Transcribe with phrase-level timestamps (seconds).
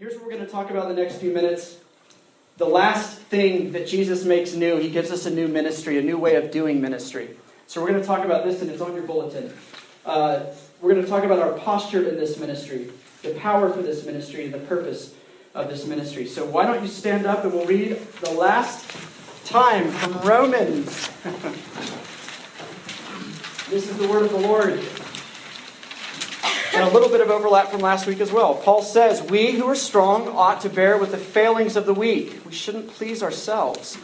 [0.00, 1.76] Here's what we're going to talk about in the next few minutes.
[2.56, 6.16] The last thing that Jesus makes new, he gives us a new ministry, a new
[6.16, 7.30] way of doing ministry.
[7.66, 9.52] So we're going to talk about this, and it's on your bulletin.
[10.06, 10.44] Uh,
[10.80, 12.92] we're going to talk about our posture in this ministry,
[13.22, 15.14] the power for this ministry, and the purpose
[15.52, 16.26] of this ministry.
[16.26, 18.88] So why don't you stand up and we'll read the last
[19.46, 21.10] time from Romans.
[23.68, 24.80] this is the word of the Lord.
[26.78, 28.54] And a little bit of overlap from last week as well.
[28.54, 32.40] Paul says, We who are strong ought to bear with the failings of the weak.
[32.46, 33.98] We shouldn't please ourselves.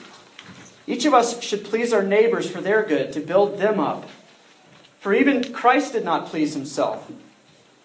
[0.85, 4.09] Each of us should please our neighbors for their good, to build them up.
[4.99, 7.09] For even Christ did not please himself.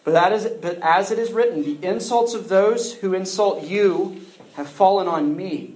[0.03, 4.25] But, that is, but as it is written, the insults of those who insult you
[4.55, 5.75] have fallen on me.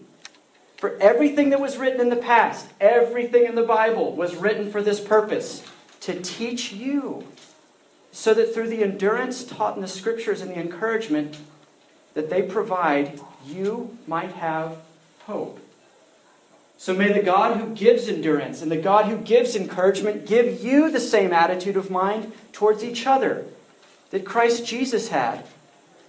[0.77, 4.81] For everything that was written in the past, everything in the Bible was written for
[4.81, 5.63] this purpose
[5.99, 7.27] to teach you
[8.13, 11.35] so that through the endurance taught in the scriptures and the encouragement
[12.13, 14.77] that they provide, you might have
[15.25, 15.59] hope.
[16.77, 20.91] So may the God who gives endurance and the God who gives encouragement give you
[20.91, 23.45] the same attitude of mind towards each other
[24.11, 25.43] that Christ Jesus had,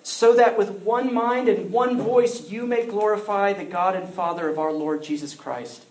[0.02, 4.50] so that with one mind and one voice you may glorify the God and Father
[4.50, 5.86] of our Lord Jesus Christ.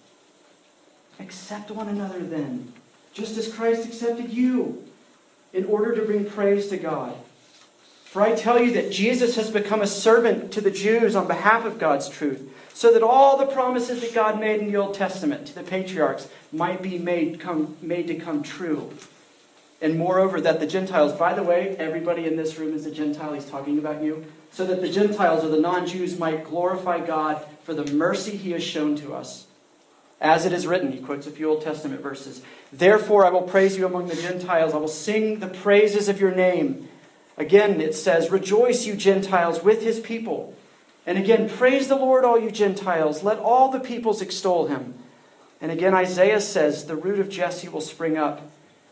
[1.20, 2.72] Accept one another then,
[3.14, 4.83] just as Christ accepted you
[5.53, 7.15] in order to bring praise to God.
[8.05, 11.65] For I tell you that Jesus has become a servant to the Jews on behalf
[11.65, 15.47] of God's truth, so that all the promises that God made in the Old Testament
[15.47, 18.91] to the patriarchs might be made, come, made to come true.
[19.81, 23.33] And moreover, that the Gentiles, by the way, everybody in this room is a Gentile,
[23.33, 27.45] he's talking about you, so that the Gentiles or the non Jews might glorify God
[27.63, 29.47] for the mercy he has shown to us.
[30.23, 32.41] As it is written, he quotes a few Old Testament verses.
[32.71, 34.73] Therefore, I will praise you among the Gentiles.
[34.73, 36.88] I will sing the praises of your name.
[37.38, 40.55] Again, it says, Rejoice, you Gentiles, with his people.
[41.05, 43.21] And again, praise the Lord, all you Gentiles.
[43.21, 44.93] Let all the peoples extol him.
[45.59, 48.49] And again, Isaiah says, The root of Jesse will spring up,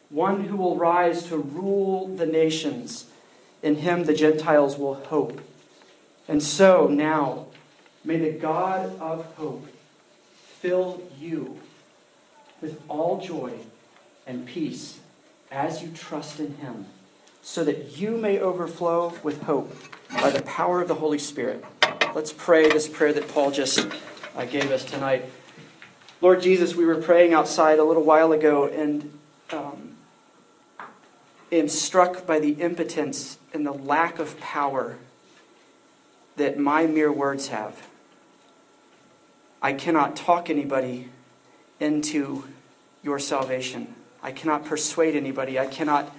[0.09, 3.06] one who will rise to rule the nations.
[3.63, 5.39] In him the Gentiles will hope.
[6.27, 7.45] And so now,
[8.03, 9.66] may the God of hope
[10.61, 11.59] fill you
[12.61, 13.51] with all joy
[14.27, 14.99] and peace
[15.51, 16.85] as you trust in Him,
[17.41, 19.75] so that you may overflow with hope
[20.21, 21.66] by the power of the Holy Spirit.
[22.13, 23.88] Let's pray this prayer that Paul just
[24.35, 25.25] uh, gave us tonight.
[26.21, 29.11] Lord Jesus, we were praying outside a little while ago and
[29.51, 29.95] um,
[31.51, 34.97] am struck by the impotence and the lack of power
[36.35, 37.88] that my mere words have.
[39.61, 41.09] I cannot talk anybody
[41.79, 42.47] into
[43.03, 43.94] your salvation.
[44.23, 45.59] I cannot persuade anybody.
[45.59, 46.13] I cannot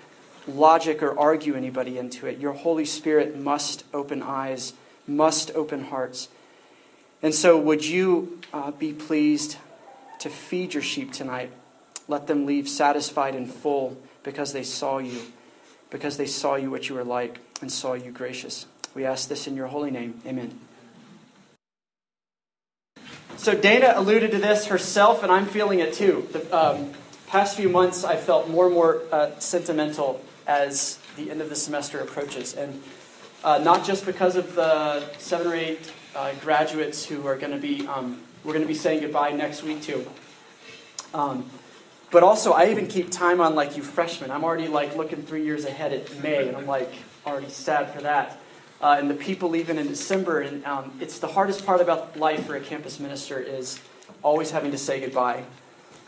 [0.47, 2.39] logic or argue anybody into it.
[2.39, 4.75] Your Holy Spirit must open eyes,
[5.07, 6.29] must open hearts.
[7.23, 9.57] And so, would you uh, be pleased
[10.19, 11.51] to feed your sheep tonight?
[12.09, 15.21] Let them leave satisfied and full because they saw you,
[15.91, 18.67] because they saw you what you were like and saw you gracious.
[18.95, 20.21] We ask this in your holy name.
[20.27, 20.59] Amen.
[23.43, 26.29] So Dana alluded to this herself, and I'm feeling it too.
[26.31, 26.93] The um,
[27.27, 31.57] past few months, I felt more and more uh, sentimental as the end of the
[31.57, 32.81] semester approaches, and
[33.43, 37.59] uh, not just because of the seven or eight uh, graduates who are going to
[37.59, 40.07] be um, we're going to be saying goodbye next week too.
[41.13, 41.51] Um,
[42.13, 44.31] but also, I even keep time on like you freshmen.
[44.31, 46.93] I'm already like looking three years ahead at May, and I'm like
[47.27, 48.39] already sad for that
[48.83, 50.41] uh, and the people even in December.
[50.41, 53.81] And um, it's the hardest part about life for a campus minister is
[54.23, 55.45] always having to say goodbye.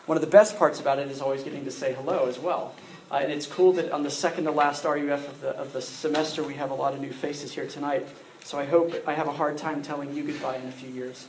[0.07, 2.75] One of the best parts about it is always getting to say hello as well.
[3.11, 5.81] Uh, and it's cool that on the second to last RUF of the, of the
[5.81, 8.07] semester, we have a lot of new faces here tonight.
[8.45, 11.27] So I hope I have a hard time telling you goodbye in a few years.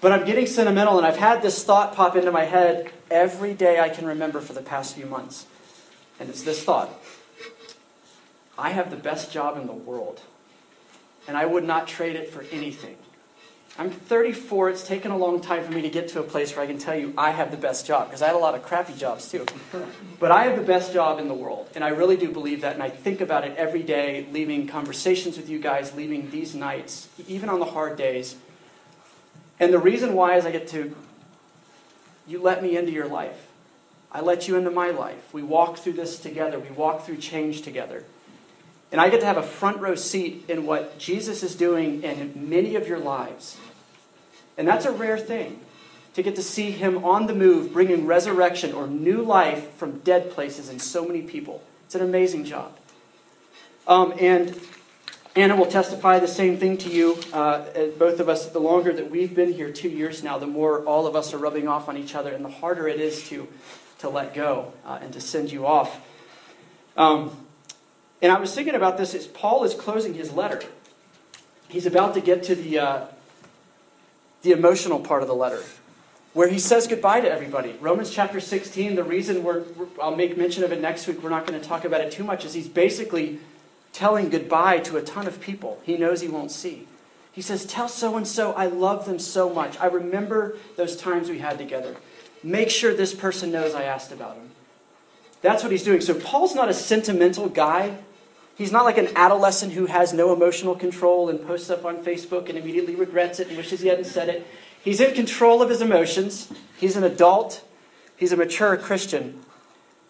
[0.00, 3.80] But I'm getting sentimental, and I've had this thought pop into my head every day
[3.80, 5.46] I can remember for the past few months.
[6.20, 6.90] And it's this thought
[8.58, 10.20] I have the best job in the world
[11.28, 12.96] and I would not trade it for anything.
[13.78, 14.70] I'm 34.
[14.70, 16.78] It's taken a long time for me to get to a place where I can
[16.78, 19.30] tell you I have the best job because I had a lot of crappy jobs
[19.30, 19.44] too.
[20.18, 22.72] but I have the best job in the world, and I really do believe that.
[22.72, 27.08] And I think about it every day, leaving conversations with you guys, leaving these nights,
[27.28, 28.36] even on the hard days.
[29.60, 30.96] And the reason why is I get to,
[32.26, 33.46] you let me into your life.
[34.10, 35.34] I let you into my life.
[35.34, 38.04] We walk through this together, we walk through change together.
[38.92, 42.48] And I get to have a front row seat in what Jesus is doing in
[42.48, 43.58] many of your lives.
[44.56, 45.60] And that's a rare thing
[46.14, 50.30] to get to see him on the move, bringing resurrection or new life from dead
[50.30, 51.62] places in so many people.
[51.84, 52.74] It's an amazing job.
[53.86, 54.58] Um, and
[55.36, 57.66] Anna will testify the same thing to you, uh,
[57.98, 58.48] both of us.
[58.48, 61.38] The longer that we've been here, two years now, the more all of us are
[61.38, 63.46] rubbing off on each other, and the harder it is to,
[63.98, 66.00] to let go uh, and to send you off.
[66.96, 67.45] Um,
[68.22, 70.62] and I was thinking about this as Paul is closing his letter.
[71.68, 73.04] He's about to get to the, uh,
[74.42, 75.62] the emotional part of the letter,
[76.32, 77.74] where he says goodbye to everybody.
[77.80, 79.64] Romans chapter 16, the reason we're,
[80.00, 82.24] I'll make mention of it next week, we're not going to talk about it too
[82.24, 83.40] much, is he's basically
[83.92, 86.86] telling goodbye to a ton of people he knows he won't see.
[87.32, 89.78] He says, Tell so and so I love them so much.
[89.78, 91.96] I remember those times we had together.
[92.42, 94.50] Make sure this person knows I asked about him.
[95.42, 96.00] That's what he's doing.
[96.00, 97.98] So Paul's not a sentimental guy.
[98.56, 102.48] He's not like an adolescent who has no emotional control and posts up on Facebook
[102.48, 104.46] and immediately regrets it and wishes he hadn't said it.
[104.82, 106.50] He's in control of his emotions.
[106.78, 107.62] He's an adult.
[108.16, 109.40] He's a mature Christian.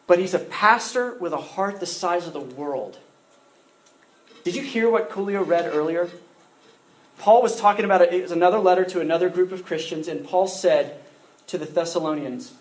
[0.06, 2.98] But he's a pastor with a heart the size of the world.
[4.44, 6.08] Did you hear what Coolio read earlier?
[7.18, 8.12] Paul was talking about it.
[8.12, 11.00] It was another letter to another group of Christians, and Paul said
[11.48, 12.52] to the Thessalonians,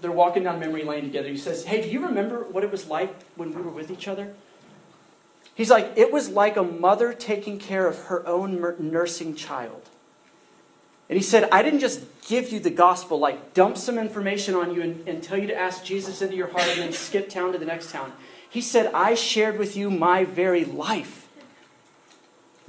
[0.00, 1.28] they're walking down memory lane together.
[1.28, 4.08] He says, Hey, do you remember what it was like when we were with each
[4.08, 4.34] other?
[5.54, 9.88] He's like, It was like a mother taking care of her own nursing child.
[11.08, 14.72] And he said, I didn't just give you the gospel, like dump some information on
[14.72, 17.50] you and, and tell you to ask Jesus into your heart and then skip town
[17.52, 18.12] to the next town.
[18.48, 21.28] He said, I shared with you my very life.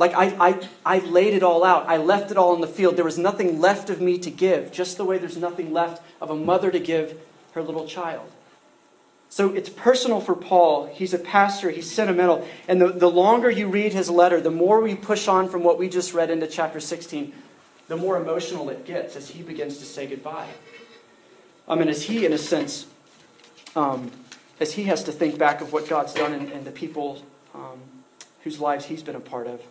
[0.02, 1.88] Like I, I, I laid it all out.
[1.88, 2.96] I left it all in the field.
[2.96, 6.32] There was nothing left of me to give, just the way there's nothing left of
[6.32, 7.20] a mother to give
[7.52, 8.28] her little child.
[9.30, 10.88] So it's personal for Paul.
[10.88, 12.48] He's a pastor, he's sentimental.
[12.68, 15.78] And the, the longer you read his letter, the more we push on from what
[15.78, 17.32] we just read into chapter 16,
[17.88, 20.48] the more emotional it gets as he begins to say goodbye.
[21.68, 22.88] I mean, as he, in a sense,
[23.76, 24.10] um,
[24.60, 27.80] as he has to think back of what God's done and, and the people um,
[28.44, 29.62] whose lives he's been a part of.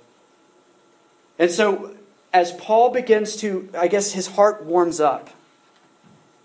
[1.40, 1.96] And so,
[2.34, 5.30] as Paul begins to, I guess his heart warms up.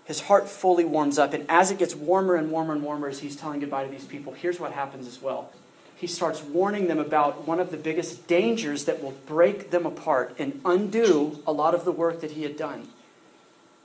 [0.06, 1.34] His heart fully warms up.
[1.34, 4.06] And as it gets warmer and warmer and warmer as he's telling goodbye to these
[4.06, 5.52] people, here's what happens as well.
[5.96, 10.34] He starts warning them about one of the biggest dangers that will break them apart
[10.38, 12.88] and undo a lot of the work that he had done.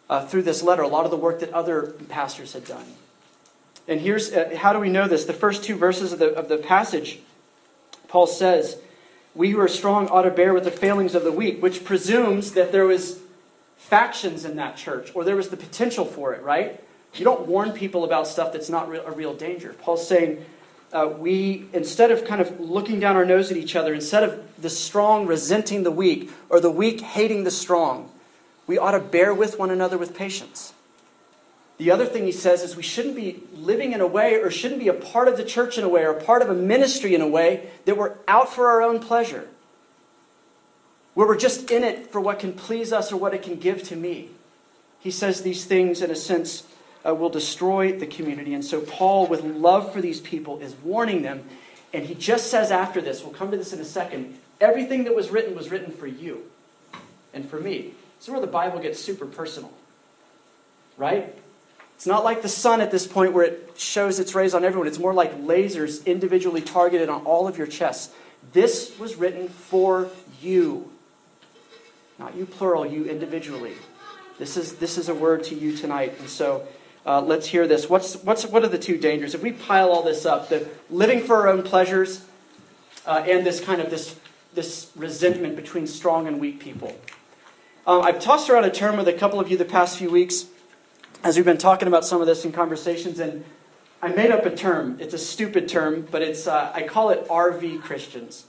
[0.09, 2.85] Uh, through this letter, a lot of the work that other pastors had done.
[3.85, 5.25] And here's uh, how do we know this?
[5.25, 7.19] The first two verses of the, of the passage,
[8.07, 8.77] Paul says,
[9.33, 12.51] We who are strong ought to bear with the failings of the weak, which presumes
[12.53, 13.19] that there was
[13.77, 16.83] factions in that church, or there was the potential for it, right?
[17.13, 19.75] You don't warn people about stuff that's not a real danger.
[19.81, 20.45] Paul's saying,
[20.93, 24.43] uh, we, instead of kind of looking down our nose at each other, instead of
[24.61, 28.11] the strong resenting the weak, or the weak hating the strong,
[28.67, 30.73] we ought to bear with one another with patience.
[31.81, 34.79] The other thing he says is we shouldn't be living in a way or shouldn't
[34.79, 37.15] be a part of the church in a way or a part of a ministry
[37.15, 39.47] in a way that we're out for our own pleasure.
[41.15, 43.81] Where we're just in it for what can please us or what it can give
[43.85, 44.29] to me.
[44.99, 46.67] He says these things, in a sense,
[47.03, 48.53] uh, will destroy the community.
[48.53, 51.45] And so, Paul, with love for these people, is warning them.
[51.95, 55.15] And he just says after this, we'll come to this in a second, everything that
[55.15, 56.43] was written was written for you
[57.33, 57.95] and for me.
[58.19, 59.71] This is where the Bible gets super personal.
[60.95, 61.40] Right?
[62.01, 64.87] It's not like the sun at this point where it shows its rays on everyone.
[64.87, 68.11] It's more like lasers individually targeted on all of your chests.
[68.53, 70.09] This was written for
[70.41, 70.89] you.
[72.17, 73.75] Not you plural, you individually.
[74.39, 76.15] This is, this is a word to you tonight.
[76.17, 76.67] And so
[77.05, 77.87] uh, let's hear this.
[77.87, 79.35] What's, what's, what are the two dangers?
[79.35, 82.25] If we pile all this up, the living for our own pleasures
[83.05, 84.15] uh, and this kind of this,
[84.55, 86.99] this resentment between strong and weak people.
[87.85, 90.47] Um, I've tossed around a term with a couple of you the past few weeks
[91.23, 93.43] as we've been talking about some of this in conversations, and
[94.01, 94.97] I made up a term.
[94.99, 98.45] It's a stupid term, but it's uh, I call it RV Christians,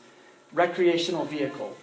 [0.52, 1.76] recreational vehicle.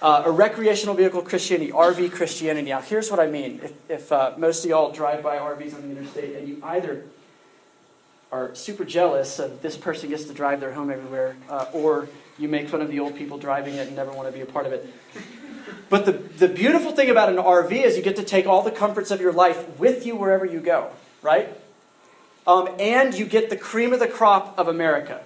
[0.00, 2.70] Uh, a recreational vehicle Christianity, RV Christianity.
[2.70, 3.60] Now, here's what I mean.
[3.62, 7.04] If, if uh, most of y'all drive by RVs on the interstate and you either
[8.32, 12.48] are super jealous of this person gets to drive their home everywhere, uh, or you
[12.48, 14.66] make fun of the old people driving it and never want to be a part
[14.66, 14.92] of it.
[15.88, 18.70] But the, the beautiful thing about an RV is you get to take all the
[18.70, 21.48] comforts of your life with you wherever you go, right?
[22.46, 25.22] Um, and you get the cream of the crop of America.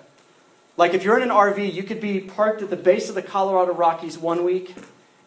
[0.76, 3.22] Like if you're in an RV, you could be parked at the base of the
[3.22, 4.74] Colorado Rockies one week,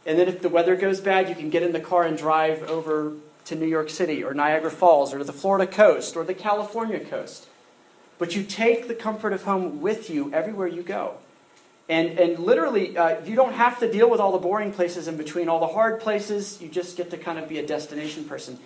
[0.05, 2.63] and then if the weather goes bad, you can get in the car and drive
[2.63, 3.13] over
[3.45, 7.47] to New York City or Niagara Falls or the Florida coast or the California coast.
[8.19, 11.17] But you take the comfort of home with you everywhere you go.
[11.89, 15.17] And, and literally, uh, you don't have to deal with all the boring places in
[15.17, 16.61] between, all the hard places.
[16.61, 18.59] You just get to kind of be a destination person.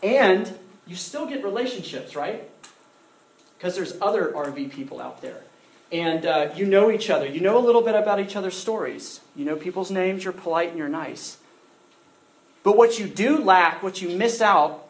[0.00, 0.56] And
[0.86, 2.48] you still get relationships, right?
[3.56, 5.42] Because there's other RV people out there.
[5.90, 7.26] And uh, you know each other.
[7.26, 9.20] You know a little bit about each other's stories.
[9.34, 10.22] You know people's names.
[10.22, 11.38] You're polite and you're nice.
[12.62, 14.86] But what you do lack, what you miss out,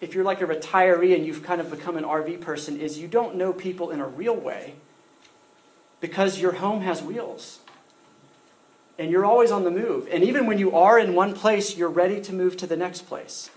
[0.00, 3.08] if you're like a retiree and you've kind of become an RV person, is you
[3.08, 4.76] don't know people in a real way
[6.00, 7.60] because your home has wheels.
[8.98, 10.08] And you're always on the move.
[10.10, 13.02] And even when you are in one place, you're ready to move to the next
[13.02, 13.50] place.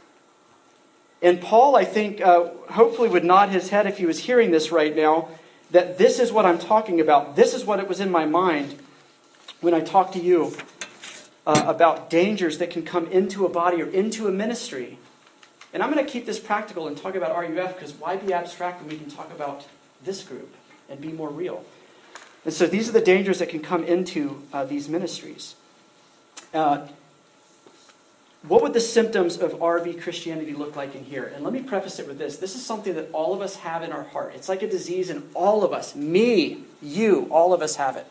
[1.21, 4.71] And Paul, I think, uh, hopefully would nod his head if he was hearing this
[4.71, 5.29] right now,
[5.71, 7.35] that this is what I'm talking about.
[7.35, 8.75] This is what it was in my mind
[9.61, 10.55] when I talked to you
[11.47, 14.97] uh, about dangers that can come into a body or into a ministry.
[15.73, 18.81] And I'm going to keep this practical and talk about RUF because why be abstract
[18.81, 19.65] when we can talk about
[20.03, 20.53] this group
[20.89, 21.65] and be more real?
[22.45, 25.55] And so these are the dangers that can come into uh, these ministries.
[26.53, 26.87] Uh,
[28.47, 31.31] what would the symptoms of RV Christianity look like in here?
[31.33, 32.37] And let me preface it with this.
[32.37, 34.33] This is something that all of us have in our heart.
[34.35, 35.95] It's like a disease in all of us.
[35.95, 38.05] Me, you, all of us have it.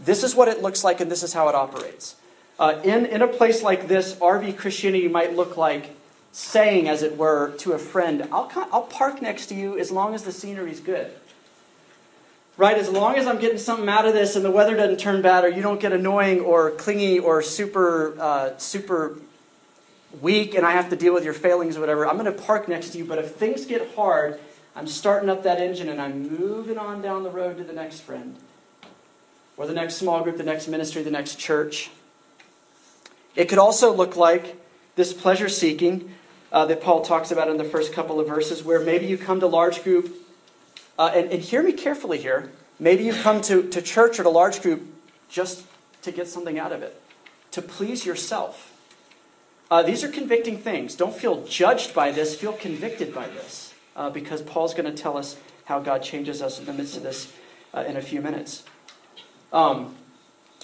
[0.00, 2.16] This is what it looks like, and this is how it operates.
[2.58, 5.94] Uh, in, in a place like this, RV Christianity might look like
[6.32, 10.14] saying, as it were, to a friend, I'll, I'll park next to you as long
[10.14, 11.12] as the scenery's good
[12.56, 12.76] right?
[12.76, 15.44] As long as I'm getting something out of this and the weather doesn't turn bad
[15.44, 19.18] or you don't get annoying or clingy or super, uh, super
[20.20, 22.68] weak and I have to deal with your failings or whatever, I'm going to park
[22.68, 23.04] next to you.
[23.04, 24.40] But if things get hard,
[24.74, 28.00] I'm starting up that engine and I'm moving on down the road to the next
[28.00, 28.36] friend
[29.56, 31.90] or the next small group, the next ministry, the next church.
[33.36, 34.56] It could also look like
[34.96, 36.12] this pleasure seeking
[36.52, 39.40] uh, that Paul talks about in the first couple of verses, where maybe you come
[39.40, 40.14] to large group
[41.00, 42.52] uh, and, and hear me carefully here.
[42.78, 44.82] Maybe you've come to, to church or to large group
[45.30, 45.64] just
[46.02, 47.00] to get something out of it,
[47.52, 48.72] to please yourself.
[49.70, 50.94] Uh, these are convicting things.
[50.94, 55.16] Don't feel judged by this, feel convicted by this, uh, because Paul's going to tell
[55.16, 57.32] us how God changes us in the midst of this
[57.72, 58.64] uh, in a few minutes.
[59.54, 59.94] Um,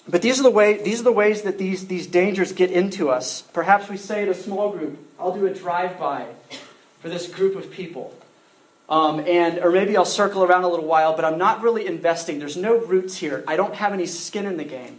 [0.07, 3.09] but these are the way these are the ways that these, these dangers get into
[3.09, 3.43] us.
[3.55, 6.27] Perhaps we say in a small group, I'll do a drive-by
[7.01, 8.15] for this group of people.
[8.89, 12.39] Um, and or maybe I'll circle around a little while, but I'm not really investing.
[12.39, 13.43] There's no roots here.
[13.47, 14.99] I don't have any skin in the game.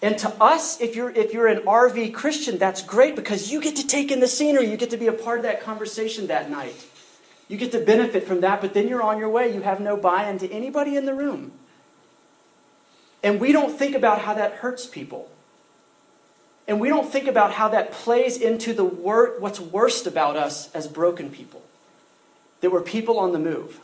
[0.00, 3.76] And to us, if you're if you're an RV Christian, that's great because you get
[3.76, 4.70] to take in the scenery.
[4.70, 6.86] You get to be a part of that conversation that night.
[7.48, 9.54] You get to benefit from that, but then you're on your way.
[9.54, 11.52] You have no buy-in to anybody in the room.
[13.22, 15.30] And we don't think about how that hurts people.
[16.66, 20.74] And we don't think about how that plays into the wor- what's worst about us
[20.74, 21.62] as broken people
[22.64, 23.78] that we're people on the move.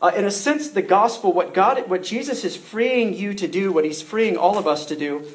[0.00, 3.72] Uh, in a sense, the gospel, what God, what Jesus is freeing you to do,
[3.72, 5.26] what He's freeing all of us to do,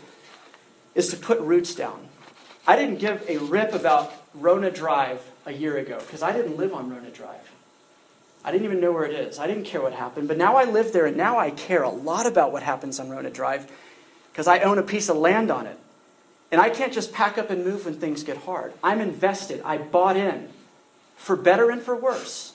[0.95, 2.07] is to put roots down.
[2.65, 6.73] I didn't give a rip about Rona Drive a year ago because I didn't live
[6.73, 7.51] on Rona Drive.
[8.45, 9.37] I didn't even know where it is.
[9.37, 11.89] I didn't care what happened, but now I live there and now I care a
[11.89, 13.69] lot about what happens on Rona Drive
[14.31, 15.77] because I own a piece of land on it.
[16.49, 18.71] And I can't just pack up and move when things get hard.
[18.81, 19.61] I'm invested.
[19.65, 20.47] I bought in
[21.21, 22.53] for better and for worse.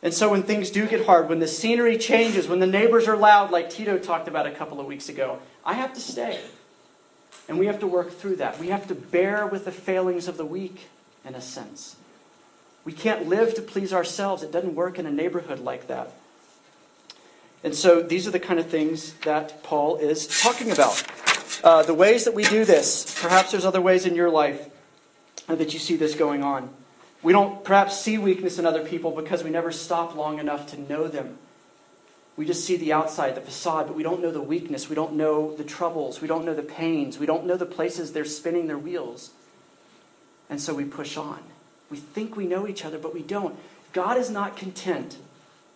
[0.00, 3.16] And so when things do get hard, when the scenery changes, when the neighbors are
[3.16, 6.40] loud, like Tito talked about a couple of weeks ago, I have to stay.
[7.48, 8.60] And we have to work through that.
[8.60, 10.86] We have to bear with the failings of the weak,
[11.24, 11.96] in a sense.
[12.84, 14.44] We can't live to please ourselves.
[14.44, 16.12] It doesn't work in a neighborhood like that.
[17.64, 21.02] And so these are the kind of things that Paul is talking about.
[21.64, 24.68] Uh, the ways that we do this, perhaps there's other ways in your life
[25.48, 26.70] that you see this going on.
[27.22, 30.80] We don't perhaps see weakness in other people because we never stop long enough to
[30.80, 31.38] know them.
[32.36, 34.88] We just see the outside, the facade, but we don't know the weakness.
[34.88, 36.20] We don't know the troubles.
[36.20, 37.18] We don't know the pains.
[37.18, 39.32] We don't know the places they're spinning their wheels.
[40.48, 41.42] And so we push on.
[41.90, 43.58] We think we know each other, but we don't.
[43.92, 45.18] God is not content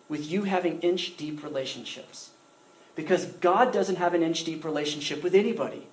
[0.08, 2.30] with you having inch deep relationships
[2.94, 5.86] because God doesn't have an inch deep relationship with anybody.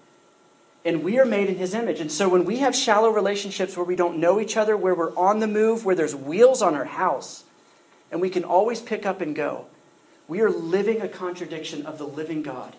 [0.85, 1.99] And we are made in his image.
[1.99, 5.15] And so when we have shallow relationships where we don't know each other, where we're
[5.15, 7.43] on the move, where there's wheels on our house,
[8.11, 9.65] and we can always pick up and go,
[10.27, 12.75] we are living a contradiction of the living God.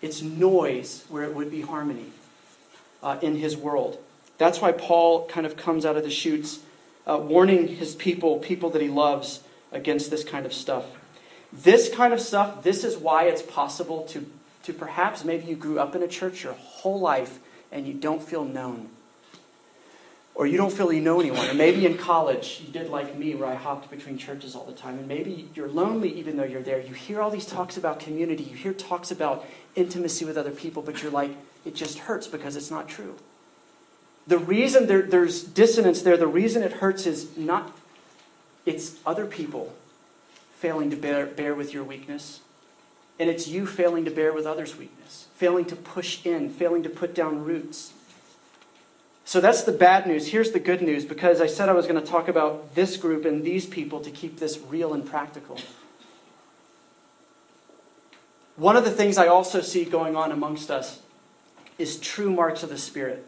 [0.00, 2.06] It's noise where it would be harmony
[3.02, 3.98] uh, in his world.
[4.38, 6.60] That's why Paul kind of comes out of the chutes,
[7.06, 9.40] uh, warning his people, people that he loves,
[9.72, 10.84] against this kind of stuff.
[11.52, 14.26] This kind of stuff, this is why it's possible to
[14.64, 17.38] to perhaps maybe you grew up in a church your whole life
[17.70, 18.90] and you don't feel known.
[20.34, 21.48] Or you don't feel you know anyone.
[21.48, 24.72] Or maybe in college you did like me where I hopped between churches all the
[24.72, 24.98] time.
[24.98, 26.80] And maybe you're lonely even though you're there.
[26.80, 30.82] You hear all these talks about community, you hear talks about intimacy with other people,
[30.82, 31.32] but you're like,
[31.64, 33.16] it just hurts because it's not true.
[34.26, 37.76] The reason there, there's dissonance there, the reason it hurts is not,
[38.64, 39.74] it's other people
[40.56, 42.40] failing to bear, bear with your weakness.
[43.22, 46.88] And it's you failing to bear with others' weakness, failing to push in, failing to
[46.88, 47.92] put down roots.
[49.24, 50.26] So that's the bad news.
[50.26, 53.24] Here's the good news because I said I was going to talk about this group
[53.24, 55.56] and these people to keep this real and practical.
[58.56, 60.98] One of the things I also see going on amongst us
[61.78, 63.24] is true marks of the Spirit.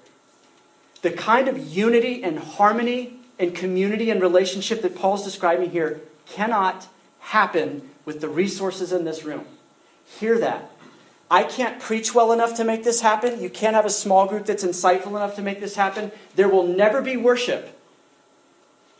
[1.02, 6.88] The kind of unity and harmony and community and relationship that Paul's describing here cannot
[7.20, 9.46] happen with the resources in this room.
[10.06, 10.70] Hear that.
[11.30, 13.40] I can't preach well enough to make this happen.
[13.42, 16.12] You can't have a small group that's insightful enough to make this happen.
[16.36, 17.78] There will never be worship.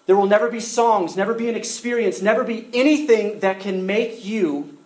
[0.07, 4.25] There will never be songs, never be an experience, never be anything that can make
[4.25, 4.77] you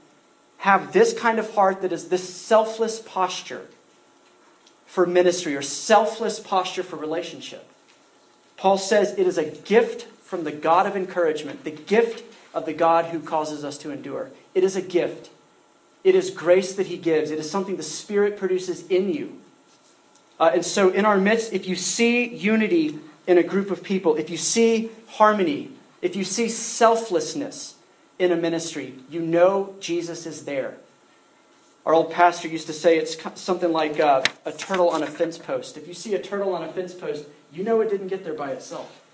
[0.58, 3.66] have this kind of heart that is this selfless posture
[4.86, 7.68] for ministry or selfless posture for relationship.
[8.56, 12.72] Paul says it is a gift from the God of encouragement, the gift of the
[12.72, 14.30] God who causes us to endure.
[14.54, 15.30] It is a gift.
[16.08, 17.30] It is grace that he gives.
[17.30, 19.38] It is something the Spirit produces in you.
[20.40, 24.16] Uh, and so, in our midst, if you see unity in a group of people,
[24.16, 27.74] if you see harmony, if you see selflessness
[28.18, 30.78] in a ministry, you know Jesus is there.
[31.84, 35.36] Our old pastor used to say it's something like uh, a turtle on a fence
[35.36, 35.76] post.
[35.76, 38.32] If you see a turtle on a fence post, you know it didn't get there
[38.32, 39.04] by itself.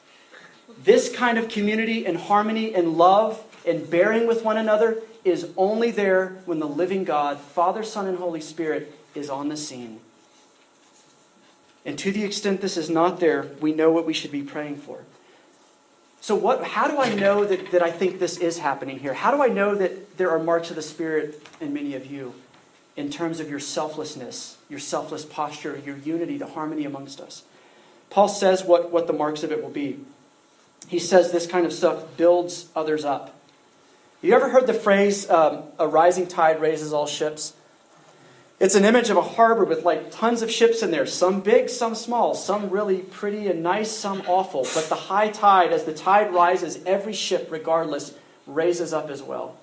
[0.84, 5.90] This kind of community and harmony and love and bearing with one another is only
[5.90, 10.00] there when the living God, Father, Son, and Holy Spirit, is on the scene.
[11.87, 14.76] And to the extent this is not there, we know what we should be praying
[14.76, 15.04] for.
[16.21, 19.12] So, what, how do I know that, that I think this is happening here?
[19.12, 22.35] How do I know that there are marks of the Spirit in many of you
[22.97, 27.42] in terms of your selflessness, your selfless posture, your unity, the harmony amongst us?
[28.09, 30.00] Paul says what, what the marks of it will be.
[30.88, 33.35] He says this kind of stuff builds others up.
[34.25, 37.52] You ever heard the phrase, um, a rising tide raises all ships?
[38.59, 41.69] It's an image of a harbor with like tons of ships in there, some big,
[41.69, 44.67] some small, some really pretty and nice, some awful.
[44.73, 48.15] But the high tide, as the tide rises, every ship, regardless,
[48.47, 49.58] raises up as well.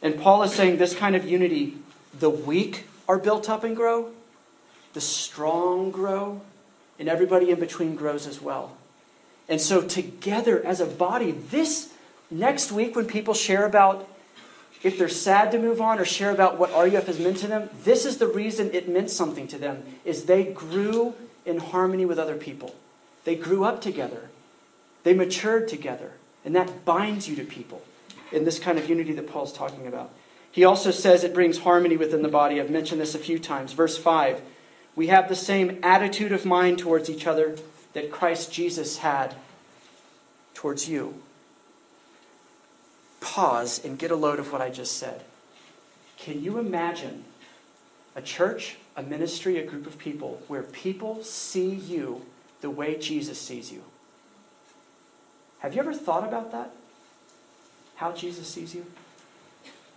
[0.00, 1.76] And Paul is saying this kind of unity,
[2.16, 4.12] the weak are built up and grow,
[4.92, 6.40] the strong grow,
[7.00, 8.76] and everybody in between grows as well.
[9.48, 11.92] And so, together as a body, this
[12.30, 14.08] next week when people share about
[14.82, 17.70] if they're sad to move on or share about what RUF has meant to them,
[17.82, 22.18] this is the reason it meant something to them, is they grew in harmony with
[22.18, 22.74] other people.
[23.24, 24.28] They grew up together.
[25.02, 26.12] They matured together.
[26.44, 27.82] And that binds you to people
[28.30, 30.10] in this kind of unity that Paul's talking about.
[30.52, 32.60] He also says it brings harmony within the body.
[32.60, 33.72] I've mentioned this a few times.
[33.72, 34.40] Verse 5
[34.94, 37.56] We have the same attitude of mind towards each other
[37.92, 39.34] that Christ Jesus had
[40.54, 41.20] towards you
[43.20, 45.22] pause and get a load of what I just said.
[46.18, 47.24] Can you imagine
[48.14, 52.24] a church, a ministry, a group of people where people see you
[52.60, 53.82] the way Jesus sees you?
[55.60, 56.70] Have you ever thought about that?
[57.96, 58.86] How Jesus sees you?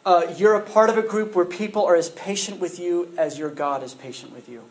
[0.05, 3.38] Uh, you're a part of a group where people are as patient with you as
[3.38, 4.63] your God is patient with you.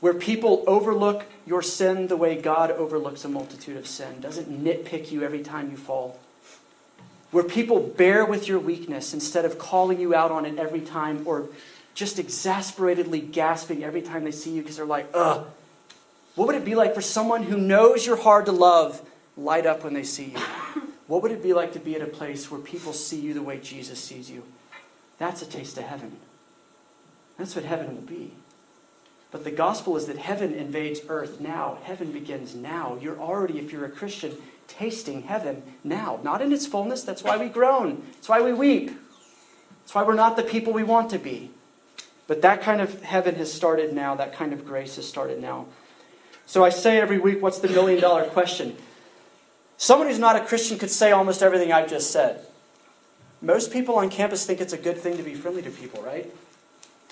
[0.00, 5.10] Where people overlook your sin the way God overlooks a multitude of sin, doesn't nitpick
[5.10, 6.18] you every time you fall
[7.32, 11.22] where people bear with your weakness instead of calling you out on it every time
[11.26, 11.48] or
[11.94, 15.46] just exasperatedly gasping every time they see you because they're like, ugh.
[16.34, 19.02] What would it be like for someone who knows you're hard to love
[19.36, 20.38] light up when they see you?
[21.06, 23.42] What would it be like to be at a place where people see you the
[23.42, 24.44] way Jesus sees you?
[25.18, 26.16] That's a taste of heaven.
[27.36, 28.32] That's what heaven will be.
[29.30, 31.78] But the gospel is that heaven invades earth now.
[31.82, 32.98] Heaven begins now.
[33.00, 34.36] You're already, if you're a Christian,
[34.68, 36.20] tasting heaven now.
[36.22, 37.02] Not in its fullness.
[37.02, 38.02] That's why we groan.
[38.14, 38.90] That's why we weep.
[39.80, 41.50] That's why we're not the people we want to be.
[42.26, 44.14] But that kind of heaven has started now.
[44.14, 45.66] That kind of grace has started now.
[46.46, 48.76] So I say every week, what's the million dollar question?
[49.76, 52.46] Someone who's not a Christian could say almost everything I've just said.
[53.40, 56.32] Most people on campus think it's a good thing to be friendly to people, right?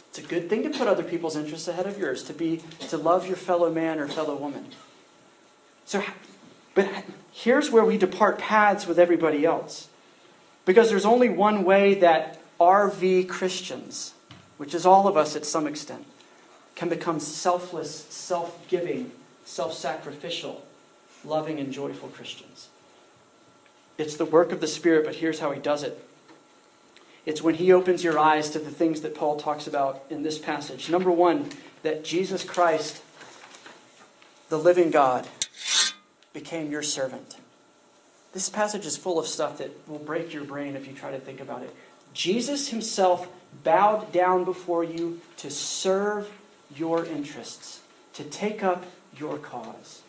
[0.09, 2.97] It's a good thing to put other people's interests ahead of yours, to be to
[2.97, 4.67] love your fellow man or fellow woman.
[5.85, 6.05] So
[6.81, 9.88] but here's where we depart paths with everybody else.
[10.64, 14.14] Because there's only one way that RV Christians,
[14.57, 16.07] which is all of us at some extent,
[16.75, 19.11] can become selfless, self giving,
[19.45, 20.64] self sacrificial,
[21.25, 22.69] loving, and joyful Christians.
[23.99, 26.03] It's the work of the Spirit, but here's how He does it.
[27.27, 30.38] It's when He opens your eyes to the things that Paul talks about in this
[30.38, 30.88] passage.
[30.88, 31.51] Number one,
[31.83, 33.03] that Jesus Christ,
[34.49, 35.27] the living God,
[36.33, 37.37] became your servant.
[38.33, 41.19] This passage is full of stuff that will break your brain if you try to
[41.19, 41.75] think about it.
[42.12, 43.29] Jesus himself
[43.64, 46.31] bowed down before you to serve
[46.75, 47.81] your interests,
[48.14, 48.85] to take up
[49.16, 50.03] your cause.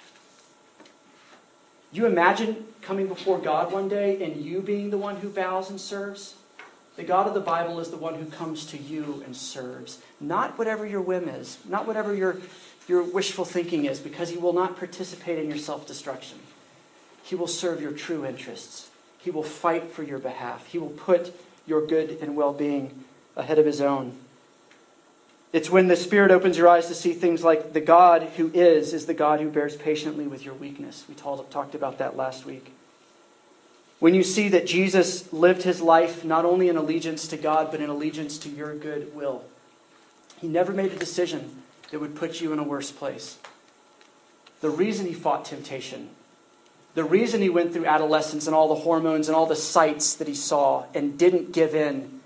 [1.92, 5.82] You imagine coming before God one day and you being the one who bows and
[5.82, 6.36] serves?
[6.96, 10.58] The God of the Bible is the one who comes to you and serves, not
[10.58, 12.38] whatever your whim is, not whatever your,
[12.88, 16.39] your wishful thinking is, because he will not participate in your self destruction.
[17.24, 18.89] He will serve your true interests.
[19.17, 20.67] He will fight for your behalf.
[20.67, 21.34] He will put
[21.67, 23.04] your good and well being
[23.36, 24.17] ahead of his own.
[25.54, 28.94] It's when the Spirit opens your eyes to see things like the God who is,
[28.94, 31.06] is the God who bears patiently with your weakness.
[31.10, 32.74] We talked about that last week.
[34.00, 37.82] When you see that Jesus lived his life not only in allegiance to God, but
[37.82, 39.44] in allegiance to your good will.
[40.39, 41.61] He never made a decision
[41.92, 43.38] that would put you in a worse place.
[44.62, 46.10] The reason he fought temptation,
[46.96, 50.28] the reason he went through adolescence and all the hormones and all the sights that
[50.28, 52.22] he saw and didn't give in,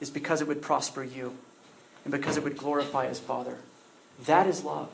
[0.00, 1.36] is because it would prosper you
[2.04, 3.58] and because it would glorify his Father.
[4.26, 4.90] That is love.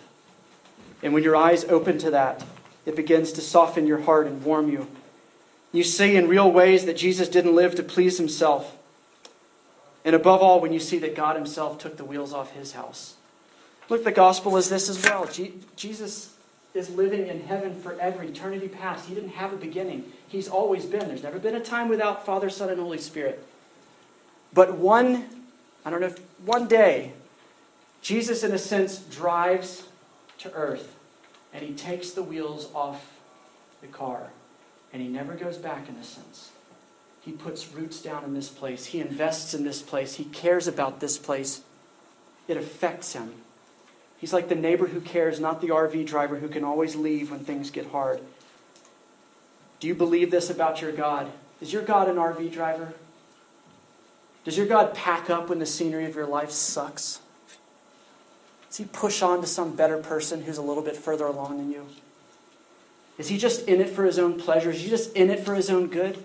[1.03, 2.45] And when your eyes open to that,
[2.85, 4.89] it begins to soften your heart and warm you
[5.77, 8.77] you see in real ways that Jesus didn't live to please himself.
[10.05, 13.15] And above all, when you see that God himself took the wheels off his house.
[13.88, 15.29] Look, the gospel is this as well.
[15.77, 16.35] Jesus
[16.75, 19.09] is living in heaven forever, eternity past.
[19.09, 21.09] He didn't have a beginning, He's always been.
[21.09, 23.46] There's never been a time without Father, Son, and Holy Spirit.
[24.53, 25.25] But one,
[25.85, 27.12] I don't know, if, one day,
[28.03, 29.85] Jesus, in a sense, drives
[30.38, 30.96] to earth
[31.53, 33.18] and he takes the wheels off
[33.81, 34.31] the car
[34.92, 36.51] and he never goes back in a sense.
[37.20, 38.87] He puts roots down in this place.
[38.87, 40.14] He invests in this place.
[40.14, 41.62] He cares about this place.
[42.46, 43.33] It affects him.
[44.18, 47.40] He's like the neighbor who cares, not the RV driver who can always leave when
[47.40, 48.20] things get hard.
[49.79, 51.31] Do you believe this about your God?
[51.61, 52.94] Is your God an RV driver?
[54.44, 57.20] Does your God pack up when the scenery of your life sucks?
[58.68, 61.70] Does he push on to some better person who's a little bit further along than
[61.70, 61.87] you?
[63.18, 64.70] Is he just in it for his own pleasure?
[64.70, 66.22] Is he just in it for his own good?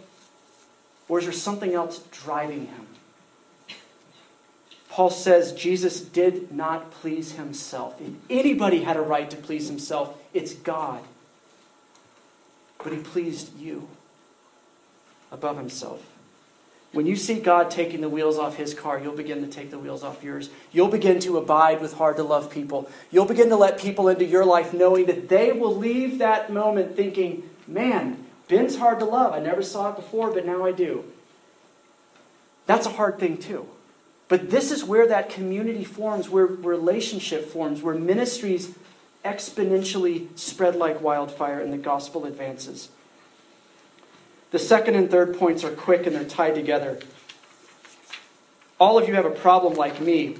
[1.08, 2.81] Or is there something else driving him?
[4.92, 8.02] Paul says Jesus did not please himself.
[8.02, 11.02] If anybody had a right to please himself, it's God.
[12.84, 13.88] But he pleased you
[15.32, 16.06] above himself.
[16.92, 19.80] When you see God taking the wheels off his car, you'll begin to take the
[19.80, 20.50] wheels off yours.
[20.74, 22.92] You'll begin to abide with hard to love people.
[23.12, 26.98] You'll begin to let people into your life knowing that they will leave that moment
[26.98, 29.32] thinking, man, Ben's hard to love.
[29.34, 31.06] I never saw it before, but now I do.
[32.66, 33.70] That's a hard thing, too.
[34.32, 38.74] But this is where that community forms, where relationship forms, where ministries
[39.26, 42.88] exponentially spread like wildfire and the gospel advances.
[44.52, 47.00] The second and third points are quick and they're tied together.
[48.80, 50.38] All of you have a problem like me.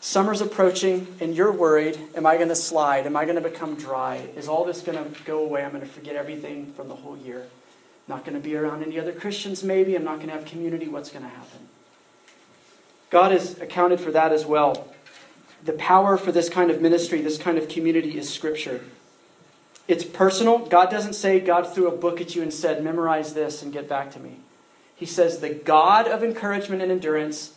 [0.00, 3.06] Summer's approaching and you're worried am I going to slide?
[3.06, 4.28] Am I going to become dry?
[4.34, 5.62] Is all this going to go away?
[5.62, 7.46] I'm going to forget everything from the whole year.
[8.08, 9.94] Not going to be around any other Christians, maybe.
[9.94, 10.88] I'm not going to have community.
[10.88, 11.68] What's going to happen?
[13.10, 14.88] God has accounted for that as well.
[15.64, 18.82] The power for this kind of ministry, this kind of community, is Scripture.
[19.88, 20.60] It's personal.
[20.60, 23.88] God doesn't say God threw a book at you and said, memorize this and get
[23.88, 24.36] back to me.
[24.94, 27.54] He says, the God of encouragement and endurance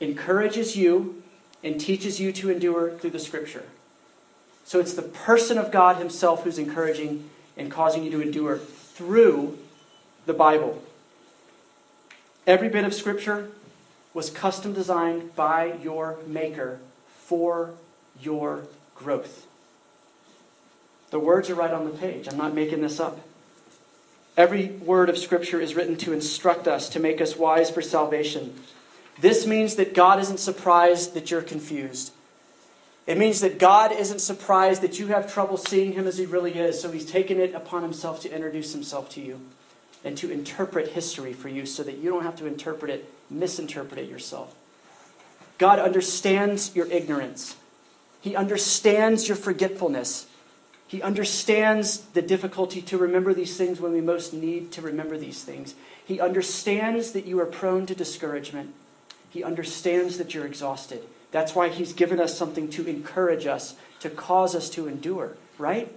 [0.00, 1.22] encourages you
[1.62, 3.64] and teaches you to endure through the scripture.
[4.64, 9.58] So it's the person of God himself who's encouraging and causing you to endure through
[10.24, 10.82] the Bible.
[12.46, 13.50] Every bit of scripture
[14.12, 17.70] was custom designed by your maker for
[18.20, 19.46] your growth.
[21.10, 22.28] The words are right on the page.
[22.28, 23.20] I'm not making this up.
[24.36, 28.54] Every word of Scripture is written to instruct us, to make us wise for salvation.
[29.20, 32.12] This means that God isn't surprised that you're confused.
[33.06, 36.54] It means that God isn't surprised that you have trouble seeing Him as He really
[36.54, 39.40] is, so He's taken it upon Himself to introduce Himself to you
[40.04, 43.98] and to interpret history for you so that you don't have to interpret it, misinterpret
[43.98, 44.54] it yourself.
[45.58, 47.56] God understands your ignorance,
[48.20, 50.26] He understands your forgetfulness.
[50.86, 55.44] He understands the difficulty to remember these things when we most need to remember these
[55.44, 55.76] things.
[56.04, 58.74] He understands that you are prone to discouragement.
[59.30, 61.04] He understands that you're exhausted.
[61.30, 65.94] That's why He's given us something to encourage us, to cause us to endure, right?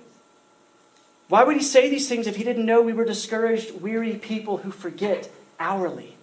[1.27, 4.57] Why would He say these things if He didn't know we were discouraged, weary people
[4.57, 6.15] who forget hourly?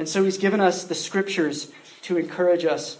[0.00, 1.70] And so He's given us the scriptures
[2.02, 2.96] to encourage us,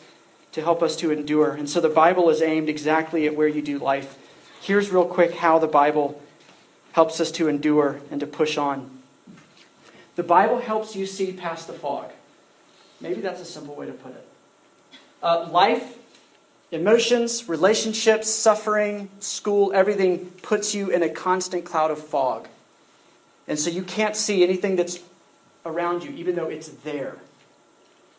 [0.53, 1.51] to help us to endure.
[1.53, 4.19] And so the Bible is aimed exactly at where you do life
[4.61, 6.21] Here's real quick how the Bible
[6.93, 8.91] helps us to endure and to push on.
[10.17, 12.11] The Bible helps you see past the fog.
[13.01, 14.29] Maybe that's a simple way to put it.
[15.23, 15.97] Uh, life,
[16.71, 22.47] emotions, relationships, suffering, school, everything puts you in a constant cloud of fog.
[23.49, 24.99] And so you can't see anything that's
[25.65, 27.17] around you, even though it's there.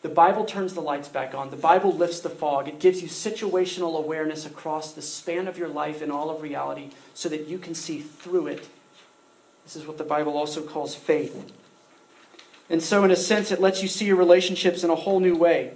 [0.02, 1.50] The Bible turns the lights back on.
[1.50, 2.66] The Bible lifts the fog.
[2.66, 6.90] It gives you situational awareness across the span of your life and all of reality
[7.14, 8.68] so that you can see through it.
[9.64, 11.52] This is what the Bible also calls faith.
[12.68, 15.36] And so, in a sense, it lets you see your relationships in a whole new
[15.36, 15.74] way.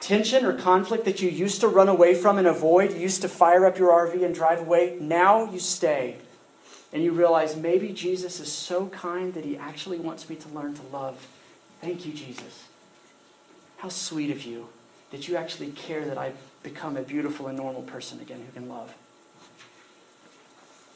[0.00, 3.28] Tension or conflict that you used to run away from and avoid, you used to
[3.28, 6.18] fire up your RV and drive away, now you stay.
[6.94, 10.74] And you realize maybe Jesus is so kind that he actually wants me to learn
[10.74, 11.26] to love.
[11.80, 12.64] Thank you, Jesus.
[13.78, 14.68] How sweet of you
[15.10, 18.68] that you actually care that I become a beautiful and normal person again who can
[18.68, 18.94] love.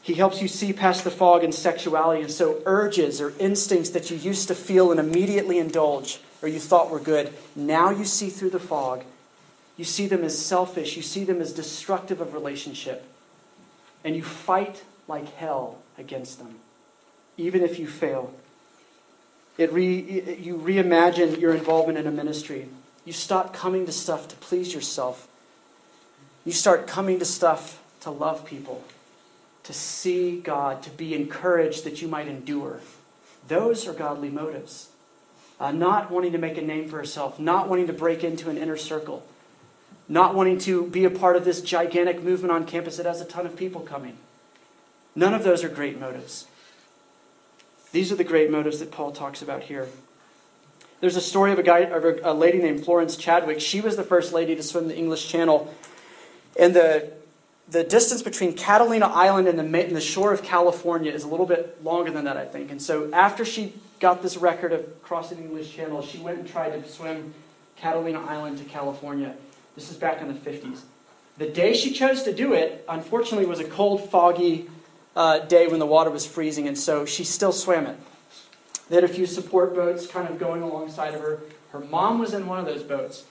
[0.00, 4.10] He helps you see past the fog in sexuality, and so urges or instincts that
[4.10, 8.30] you used to feel and immediately indulge or you thought were good, now you see
[8.30, 9.04] through the fog.
[9.76, 13.04] You see them as selfish, you see them as destructive of relationship,
[14.04, 16.56] and you fight like hell against them,
[17.36, 18.32] even if you fail.
[19.58, 22.68] It re, you reimagine your involvement in a ministry.
[23.04, 25.26] You stop coming to stuff to please yourself.
[26.44, 28.84] You start coming to stuff to love people,
[29.64, 32.80] to see God, to be encouraged that you might endure.
[33.48, 34.88] Those are godly motives.
[35.60, 38.56] Uh, not wanting to make a name for herself, not wanting to break into an
[38.56, 39.26] inner circle,
[40.08, 43.24] not wanting to be a part of this gigantic movement on campus that has a
[43.24, 44.16] ton of people coming.
[45.18, 46.46] None of those are great motives.
[47.90, 49.88] These are the great motives that Paul talks about here.
[51.00, 53.60] There's a story of a guy, of a, lady named Florence Chadwick.
[53.60, 55.74] She was the first lady to swim the English Channel,
[56.56, 57.12] and the
[57.68, 61.46] the distance between Catalina Island and the, and the shore of California is a little
[61.46, 62.70] bit longer than that, I think.
[62.70, 66.48] And so after she got this record of crossing the English Channel, she went and
[66.48, 67.34] tried to swim
[67.76, 69.34] Catalina Island to California.
[69.74, 70.82] This is back in the 50s.
[71.36, 74.68] The day she chose to do it, unfortunately, was a cold, foggy
[75.18, 77.98] uh, day when the water was freezing, and so she still swam it.
[78.88, 81.40] They had a few support boats kind of going alongside of her.
[81.72, 83.24] Her mom was in one of those boats.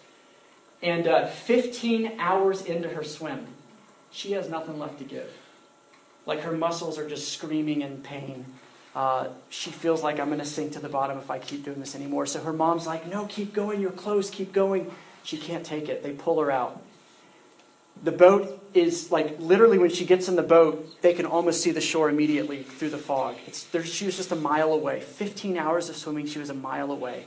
[0.84, 3.48] And uh, 15 hours into her swim,
[4.12, 5.32] she has nothing left to give.
[6.26, 8.46] Like her muscles are just screaming in pain.
[8.94, 11.80] Uh, she feels like I'm going to sink to the bottom if I keep doing
[11.80, 12.26] this anymore.
[12.26, 13.80] So her mom's like, No, keep going.
[13.80, 14.30] You're close.
[14.30, 14.92] Keep going.
[15.24, 16.04] She can't take it.
[16.04, 16.82] They pull her out
[18.04, 21.72] the boat is like literally when she gets in the boat, they can almost see
[21.72, 23.36] the shore immediately through the fog.
[23.84, 25.02] She was just a mile away.
[25.02, 27.26] 15 hours of swimming, she was a mile away.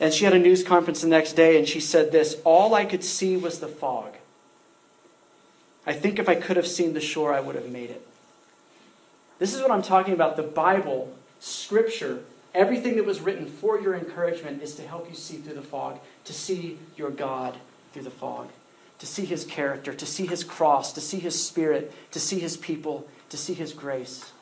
[0.00, 2.84] And she had a news conference the next day, and she said this All I
[2.84, 4.14] could see was the fog.
[5.86, 8.06] I think if I could have seen the shore, I would have made it.
[9.38, 10.36] This is what I'm talking about.
[10.36, 12.22] The Bible, Scripture,
[12.54, 16.00] everything that was written for your encouragement is to help you see through the fog,
[16.24, 17.56] to see your God
[17.92, 18.48] through the fog
[18.98, 22.56] to see his character, to see his cross, to see his spirit, to see his
[22.56, 24.32] people, to see his grace.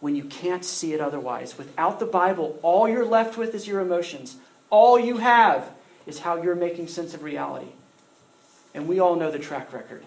[0.00, 1.58] When you can't see it otherwise.
[1.58, 4.36] Without the Bible, all you're left with is your emotions.
[4.70, 5.70] All you have
[6.06, 7.72] is how you're making sense of reality.
[8.74, 10.04] And we all know the track record.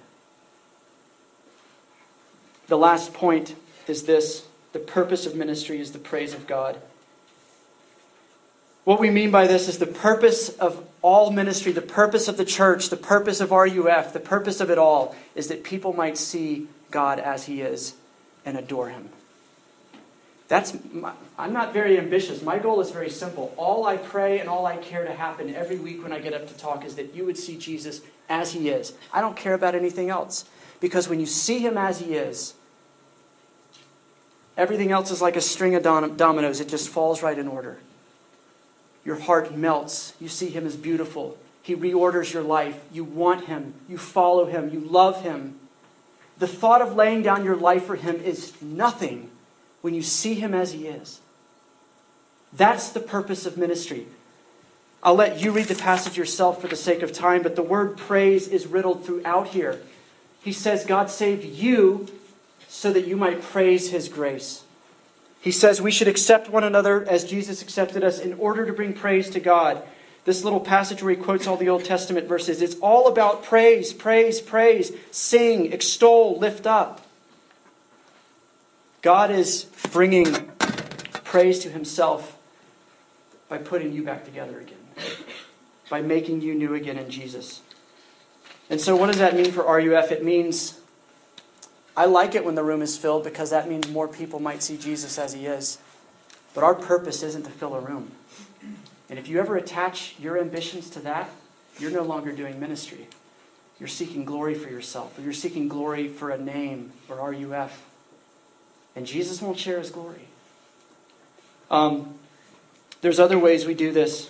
[2.68, 3.56] The last point
[3.88, 6.82] is this the purpose of ministry is the praise of God.
[8.84, 12.46] What we mean by this is the purpose of all ministry, the purpose of the
[12.46, 16.68] church, the purpose of RUF, the purpose of it all is that people might see
[16.92, 17.94] God as He is
[18.46, 19.10] and adore Him.
[20.50, 22.42] That's my, I'm not very ambitious.
[22.42, 23.54] My goal is very simple.
[23.58, 26.48] All I pray and all I care to happen every week when I get up
[26.48, 28.94] to talk is that you would see Jesus as He is.
[29.14, 30.46] I don't care about anything else.
[30.82, 32.54] Because when you see Him as He is,
[34.58, 37.78] everything else is like a string of dominoes, it just falls right in order.
[39.06, 40.14] Your heart melts.
[40.20, 41.38] You see him as beautiful.
[41.62, 42.80] He reorders your life.
[42.92, 43.74] You want him.
[43.88, 44.70] You follow him.
[44.70, 45.60] You love him.
[46.38, 49.30] The thought of laying down your life for him is nothing
[49.82, 51.20] when you see him as he is.
[52.52, 54.08] That's the purpose of ministry.
[55.02, 57.98] I'll let you read the passage yourself for the sake of time, but the word
[57.98, 59.82] praise is riddled throughout here.
[60.42, 62.08] He says, God saved you
[62.68, 64.63] so that you might praise his grace.
[65.44, 68.94] He says we should accept one another as Jesus accepted us in order to bring
[68.94, 69.84] praise to God.
[70.24, 73.92] This little passage where he quotes all the Old Testament verses, it's all about praise,
[73.92, 77.06] praise, praise, sing, extol, lift up.
[79.02, 80.34] God is bringing
[81.26, 82.38] praise to himself
[83.50, 84.78] by putting you back together again,
[85.90, 87.60] by making you new again in Jesus.
[88.70, 90.10] And so, what does that mean for RUF?
[90.14, 90.80] It means
[91.96, 94.78] I like it when the room is filled because that means more people might see
[94.78, 95.78] Jesus as he is.
[96.54, 98.12] But our purpose isn't to fill a room.
[99.10, 101.30] And if you ever attach your ambitions to that,
[101.80, 103.08] you're no longer doing ministry.
[103.80, 107.86] You're seeking glory for yourself, or you're seeking glory for a name or RUF.
[108.96, 110.28] And Jesus won't share his glory.
[111.70, 112.16] Um,
[113.02, 114.30] there's other ways we do this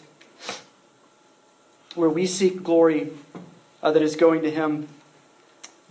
[1.96, 3.12] where we seek glory
[3.84, 4.88] uh, that is going to him.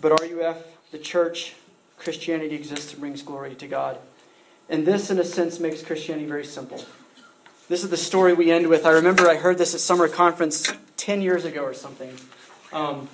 [0.00, 0.58] But RUF,
[0.90, 1.54] the church,
[2.02, 3.98] Christianity exists and brings glory to God.
[4.68, 6.84] And this, in a sense, makes Christianity very simple.
[7.68, 8.84] This is the story we end with.
[8.84, 12.14] I remember I heard this at summer conference 10 years ago or something.
[12.72, 13.08] Um,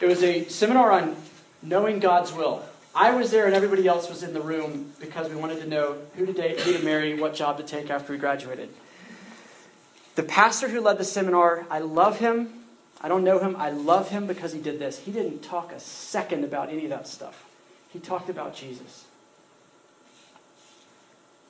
[0.00, 1.16] it was a seminar on
[1.62, 2.62] knowing God's will.
[2.94, 5.98] I was there and everybody else was in the room because we wanted to know
[6.16, 8.70] who to date, who to marry, what job to take after we graduated.
[10.14, 12.52] The pastor who led the seminar, I love him.
[13.00, 13.54] I don't know him.
[13.56, 14.98] I love him because he did this.
[14.98, 17.47] He didn't talk a second about any of that stuff.
[17.88, 19.06] He talked about Jesus.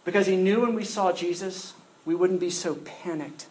[0.05, 1.74] Because he knew when we saw Jesus,
[2.05, 3.46] we wouldn't be so panicked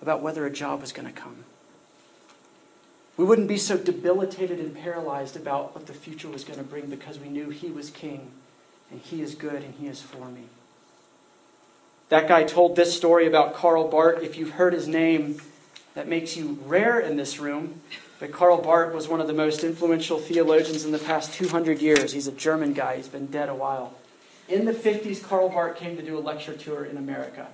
[0.00, 1.44] about whether a job was going to come.
[3.16, 6.86] We wouldn't be so debilitated and paralyzed about what the future was going to bring
[6.86, 8.30] because we knew he was king
[8.90, 10.44] and he is good and he is for me.
[12.10, 14.22] That guy told this story about Karl Barth.
[14.22, 15.42] If you've heard his name,
[15.94, 17.80] that makes you rare in this room.
[18.18, 22.12] But Karl Barth was one of the most influential theologians in the past 200 years.
[22.12, 23.94] He's a German guy, he's been dead a while.
[24.48, 27.46] In the 50s, Karl Barth came to do a lecture tour in America.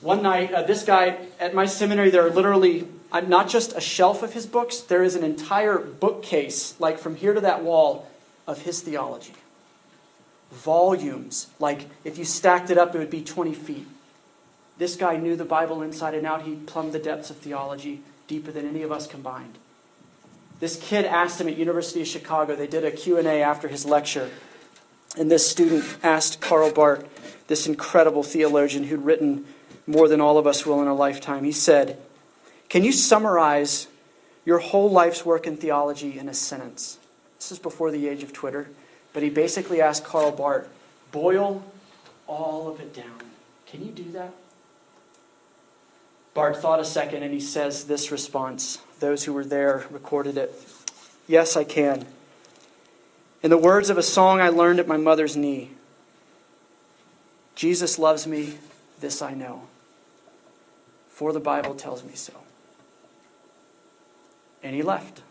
[0.00, 3.80] One night, uh, this guy, at my seminary, there are literally uh, not just a
[3.80, 8.08] shelf of his books, there is an entire bookcase, like from here to that wall,
[8.46, 9.34] of his theology.
[10.52, 13.86] Volumes, like if you stacked it up, it would be 20 feet.
[14.78, 16.42] This guy knew the Bible inside and out.
[16.42, 19.58] He plumbed the depths of theology deeper than any of us combined.
[20.60, 24.30] This kid asked him at University of Chicago, they did a Q&A after his lecture,
[25.16, 27.08] and this student asked Karl Barth,
[27.48, 29.46] this incredible theologian who'd written
[29.86, 31.44] more than all of us will in a lifetime.
[31.44, 31.98] He said,
[32.68, 33.88] Can you summarize
[34.44, 36.98] your whole life's work in theology in a sentence?
[37.38, 38.68] This is before the age of Twitter,
[39.12, 40.68] but he basically asked Karl Barth,
[41.10, 41.64] Boil
[42.26, 43.22] all of it down.
[43.66, 44.34] Can you do that?
[46.38, 48.78] Barth thought a second and he says this response.
[49.00, 50.54] Those who were there recorded it.
[51.26, 52.06] Yes, I can.
[53.42, 55.72] In the words of a song I learned at my mother's knee
[57.56, 58.54] Jesus loves me,
[59.00, 59.62] this I know,
[61.08, 62.34] for the Bible tells me so.
[64.62, 65.22] And he left.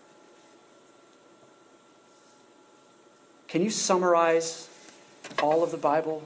[3.47, 4.67] Can you summarize
[5.41, 6.23] all of the Bible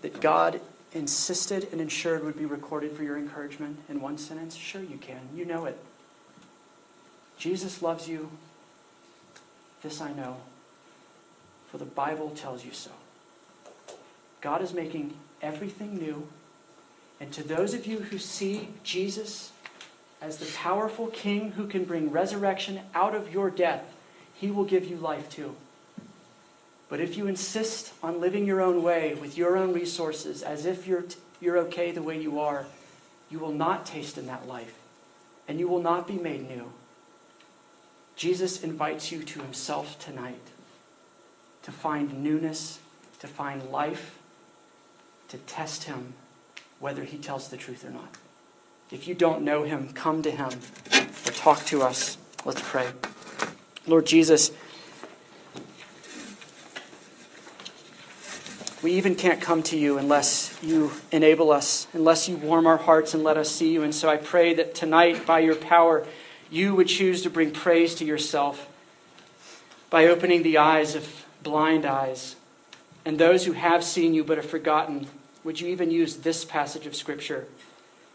[0.00, 4.54] that God insisted and ensured would be recorded for your encouragement in one sentence?
[4.54, 5.20] Sure, you can.
[5.34, 5.78] You know it.
[7.36, 8.30] Jesus loves you.
[9.82, 10.38] This I know,
[11.70, 12.90] for the Bible tells you so.
[14.40, 16.26] God is making everything new.
[17.20, 19.52] And to those of you who see Jesus
[20.20, 23.84] as the powerful king who can bring resurrection out of your death,
[24.34, 25.54] he will give you life too.
[26.88, 30.86] But if you insist on living your own way with your own resources as if
[30.86, 32.66] you're, t- you're okay the way you are,
[33.30, 34.74] you will not taste in that life
[35.46, 36.72] and you will not be made new.
[38.16, 40.40] Jesus invites you to himself tonight
[41.62, 42.78] to find newness,
[43.18, 44.18] to find life,
[45.28, 46.14] to test him
[46.80, 48.16] whether he tells the truth or not.
[48.90, 50.48] If you don't know him, come to him
[50.92, 52.16] or talk to us.
[52.44, 52.90] Let's pray.
[53.86, 54.50] Lord Jesus,
[58.80, 63.12] We even can't come to you unless you enable us, unless you warm our hearts
[63.12, 63.82] and let us see you.
[63.82, 66.06] And so I pray that tonight, by your power,
[66.48, 68.68] you would choose to bring praise to yourself
[69.90, 72.36] by opening the eyes of blind eyes.
[73.04, 75.08] And those who have seen you but have forgotten,
[75.42, 77.48] would you even use this passage of Scripture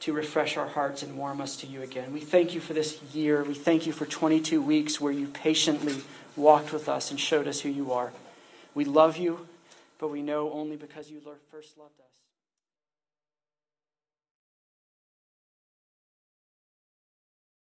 [0.01, 2.13] to refresh our hearts and warm us to you again?
[2.13, 3.43] We thank you for this year.
[3.43, 5.95] We thank you for 22 weeks where you patiently
[6.37, 8.13] walked with us and showed us who you are.
[8.73, 9.45] We love you
[10.03, 12.12] but we know only because you first loved us.